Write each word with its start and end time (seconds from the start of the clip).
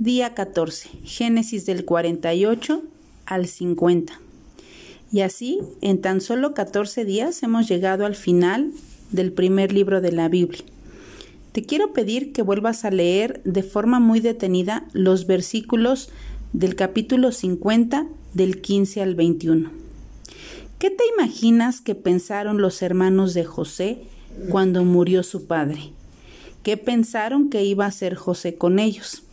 Día 0.00 0.32
14. 0.32 0.88
Génesis 1.04 1.66
del 1.66 1.84
48 1.84 2.82
al 3.26 3.46
50. 3.46 4.18
Y 5.12 5.20
así, 5.20 5.60
en 5.82 6.00
tan 6.00 6.22
solo 6.22 6.54
14 6.54 7.04
días 7.04 7.42
hemos 7.42 7.68
llegado 7.68 8.06
al 8.06 8.14
final 8.14 8.72
del 9.12 9.30
primer 9.30 9.74
libro 9.74 10.00
de 10.00 10.10
la 10.10 10.30
Biblia. 10.30 10.64
Te 11.52 11.64
quiero 11.66 11.92
pedir 11.92 12.32
que 12.32 12.40
vuelvas 12.40 12.86
a 12.86 12.90
leer 12.90 13.42
de 13.44 13.62
forma 13.62 14.00
muy 14.00 14.20
detenida 14.20 14.88
los 14.94 15.26
versículos 15.26 16.08
del 16.54 16.76
capítulo 16.76 17.30
50 17.30 18.06
del 18.32 18.62
15 18.62 19.02
al 19.02 19.14
21. 19.14 19.70
¿Qué 20.78 20.88
te 20.88 21.04
imaginas 21.14 21.82
que 21.82 21.94
pensaron 21.94 22.62
los 22.62 22.80
hermanos 22.80 23.34
de 23.34 23.44
José 23.44 23.98
cuando 24.48 24.82
murió 24.82 25.22
su 25.22 25.46
padre? 25.46 25.92
¿Qué 26.62 26.78
pensaron 26.78 27.50
que 27.50 27.64
iba 27.64 27.84
a 27.84 27.88
hacer 27.88 28.14
José 28.14 28.54
con 28.54 28.78
ellos? 28.78 29.24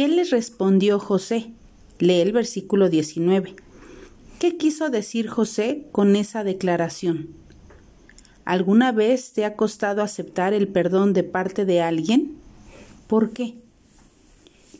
¿Qué 0.00 0.08
les 0.08 0.30
respondió 0.30 0.98
José? 0.98 1.52
Lee 1.98 2.22
el 2.22 2.32
versículo 2.32 2.88
19. 2.88 3.54
¿Qué 4.38 4.56
quiso 4.56 4.88
decir 4.88 5.28
José 5.28 5.88
con 5.92 6.16
esa 6.16 6.42
declaración? 6.42 7.28
¿Alguna 8.46 8.92
vez 8.92 9.34
te 9.34 9.44
ha 9.44 9.56
costado 9.56 10.02
aceptar 10.02 10.54
el 10.54 10.68
perdón 10.68 11.12
de 11.12 11.22
parte 11.22 11.66
de 11.66 11.82
alguien? 11.82 12.38
¿Por 13.08 13.32
qué? 13.32 13.56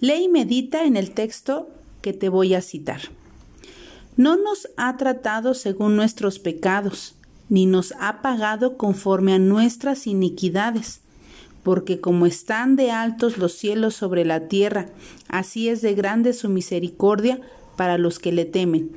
Lee 0.01 0.25
y 0.25 0.29
medita 0.31 0.85
en 0.85 0.97
el 0.97 1.11
texto 1.11 1.69
que 2.01 2.15
te 2.15 2.31
voy 2.31 2.55
a 2.55 2.63
citar. 2.63 3.03
No 4.17 4.37
nos 4.37 4.71
ha 4.79 4.97
tratado 4.97 5.53
según 5.53 5.97
nuestros 5.97 6.39
pecados, 6.39 7.15
ni 7.51 7.67
nos 7.67 7.93
ha 8.01 8.23
pagado 8.23 8.79
conforme 8.79 9.35
a 9.35 9.39
nuestras 9.39 10.07
iniquidades 10.07 11.03
porque 11.63 12.01
como 12.01 12.27
están 12.27 12.77
de 12.77 12.91
altos 12.91 13.39
los 13.39 13.53
cielos 13.53 13.95
sobre 13.95 14.25
la 14.25 14.49
tierra, 14.49 14.87
así 15.29 15.69
es 15.69 15.83
de 15.83 15.95
grande 15.95 16.33
su 16.33 16.49
misericordia 16.49 17.41
para 17.77 17.99
los 17.99 18.19
que 18.19 18.33
le 18.33 18.45
temen. 18.45 18.91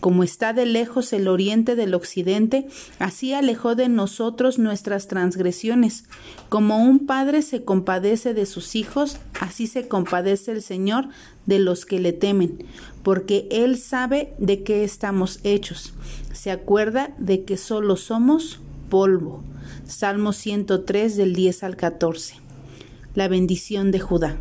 Como 0.00 0.22
está 0.22 0.52
de 0.52 0.66
lejos 0.66 1.12
el 1.12 1.28
oriente 1.28 1.76
del 1.76 1.94
occidente, 1.94 2.66
así 2.98 3.32
alejó 3.32 3.74
de 3.74 3.88
nosotros 3.88 4.58
nuestras 4.58 5.08
transgresiones. 5.08 6.04
Como 6.48 6.78
un 6.78 7.06
padre 7.06 7.42
se 7.42 7.64
compadece 7.64 8.34
de 8.34 8.46
sus 8.46 8.74
hijos, 8.76 9.18
así 9.40 9.66
se 9.66 9.88
compadece 9.88 10.52
el 10.52 10.62
Señor 10.62 11.08
de 11.46 11.58
los 11.58 11.86
que 11.86 11.98
le 11.98 12.12
temen, 12.12 12.64
porque 13.02 13.48
Él 13.50 13.78
sabe 13.78 14.34
de 14.38 14.62
qué 14.62 14.84
estamos 14.84 15.40
hechos. 15.44 15.94
Se 16.32 16.50
acuerda 16.50 17.14
de 17.18 17.44
que 17.44 17.56
solo 17.56 17.96
somos 17.96 18.60
polvo. 18.92 19.42
Salmo 19.86 20.34
103 20.34 21.16
del 21.16 21.34
10 21.34 21.62
al 21.62 21.76
14. 21.76 22.34
La 23.14 23.26
bendición 23.26 23.90
de 23.90 24.00
Judá. 24.00 24.36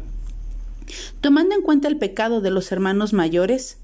Tomando 1.21 1.55
en 1.55 1.61
cuenta 1.61 1.87
el 1.87 1.97
pecado 1.97 2.41
de 2.41 2.51
los 2.51 2.69
hermanos 2.73 3.13
mayores, 3.13 3.77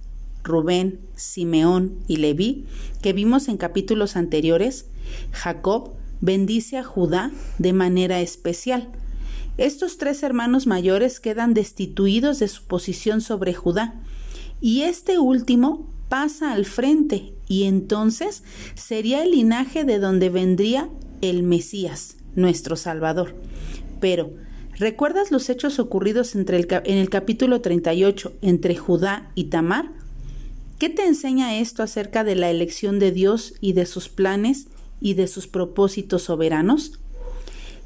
Rubén, 0.44 1.00
Simeón 1.16 2.00
y 2.10 2.18
Leví, 2.18 2.66
que 3.02 3.14
vimos 3.14 3.48
en 3.48 3.56
capítulos 3.56 4.18
anteriores, 4.18 4.88
Jacob 5.32 5.94
bendice 6.20 6.78
a 6.78 6.84
Judá 6.84 7.32
de 7.60 7.72
manera 7.72 8.20
especial. 8.20 8.90
Estos 9.58 9.98
tres 9.98 10.22
hermanos 10.22 10.68
mayores 10.68 11.22
quedan 11.22 11.54
destituidos 11.54 12.40
de 12.40 12.50
su 12.50 12.64
posición 12.64 13.22
sobre 13.22 13.54
Judá, 13.54 14.02
y 14.60 14.82
este 14.82 15.18
último 15.18 15.88
pasa 16.10 16.54
al 16.54 16.66
frente 16.66 17.34
y 17.48 17.64
entonces 17.64 18.44
sería 18.76 19.24
el 19.24 19.32
linaje 19.32 19.84
de 19.84 20.00
donde 20.00 20.30
vendría 20.30 20.90
el 21.22 21.44
Mesías, 21.44 22.18
nuestro 22.36 22.76
Salvador. 22.76 23.36
Pero, 24.00 24.32
¿recuerdas 24.76 25.32
los 25.32 25.50
hechos 25.50 25.80
ocurridos 25.80 26.36
entre 26.36 26.58
el, 26.58 26.68
en 26.86 26.98
el 26.98 27.10
capítulo 27.10 27.62
38 27.62 28.34
entre 28.42 28.76
Judá 28.76 29.32
y 29.36 29.46
Tamar? 29.46 29.92
¿Qué 30.78 30.90
te 30.90 31.06
enseña 31.06 31.58
esto 31.58 31.82
acerca 31.82 32.24
de 32.24 32.36
la 32.36 32.52
elección 32.52 33.00
de 33.00 33.12
Dios 33.12 33.56
y 33.62 33.74
de 33.74 33.88
sus 33.88 34.10
planes 34.10 34.68
y 35.02 35.16
de 35.16 35.28
sus 35.28 35.48
propósitos 35.48 36.24
soberanos? 36.24 37.00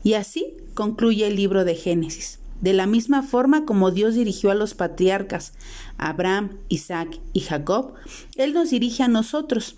Y 0.03 0.13
así 0.13 0.57
concluye 0.73 1.27
el 1.27 1.35
libro 1.37 1.63
de 1.63 1.75
Génesis. 1.75 2.40
De 2.61 2.73
la 2.73 2.85
misma 2.85 3.23
forma 3.23 3.65
como 3.65 3.91
Dios 3.91 4.15
dirigió 4.15 4.51
a 4.51 4.55
los 4.55 4.73
patriarcas, 4.75 5.53
Abraham, 5.97 6.57
Isaac 6.69 7.19
y 7.33 7.41
Jacob, 7.41 7.93
Él 8.35 8.53
nos 8.53 8.69
dirige 8.69 9.03
a 9.03 9.07
nosotros. 9.07 9.77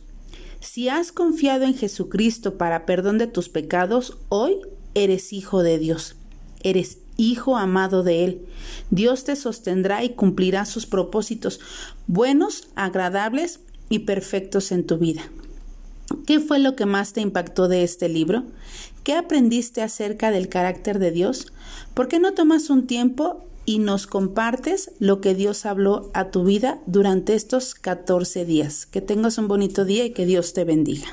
Si 0.59 0.89
has 0.89 1.11
confiado 1.11 1.65
en 1.65 1.75
Jesucristo 1.75 2.57
para 2.57 2.85
perdón 2.85 3.17
de 3.17 3.27
tus 3.27 3.49
pecados, 3.49 4.17
hoy 4.29 4.57
eres 4.93 5.33
hijo 5.33 5.63
de 5.63 5.79
Dios. 5.79 6.15
Eres 6.61 6.99
hijo 7.17 7.57
amado 7.57 8.03
de 8.03 8.23
Él. 8.25 8.45
Dios 8.89 9.23
te 9.23 9.35
sostendrá 9.35 10.03
y 10.03 10.11
cumplirá 10.11 10.65
sus 10.65 10.85
propósitos 10.85 11.59
buenos, 12.07 12.69
agradables 12.75 13.59
y 13.89 13.99
perfectos 13.99 14.71
en 14.71 14.85
tu 14.85 14.97
vida. 14.97 15.23
¿Qué 16.25 16.39
fue 16.39 16.59
lo 16.59 16.75
que 16.75 16.85
más 16.85 17.13
te 17.13 17.21
impactó 17.21 17.67
de 17.67 17.83
este 17.83 18.09
libro? 18.09 18.43
¿Qué 19.03 19.13
aprendiste 19.13 19.81
acerca 19.81 20.31
del 20.31 20.49
carácter 20.49 20.99
de 20.99 21.11
Dios? 21.11 21.51
¿Por 21.93 22.07
qué 22.07 22.19
no 22.19 22.33
tomas 22.33 22.69
un 22.69 22.87
tiempo 22.87 23.45
y 23.65 23.79
nos 23.79 24.07
compartes 24.07 24.91
lo 24.99 25.21
que 25.21 25.35
Dios 25.35 25.65
habló 25.65 26.11
a 26.13 26.31
tu 26.31 26.43
vida 26.43 26.79
durante 26.85 27.35
estos 27.35 27.75
14 27.75 28.45
días? 28.45 28.85
Que 28.85 29.01
tengas 29.01 29.37
un 29.37 29.47
bonito 29.47 29.85
día 29.85 30.05
y 30.05 30.11
que 30.11 30.25
Dios 30.25 30.53
te 30.53 30.63
bendiga. 30.63 31.07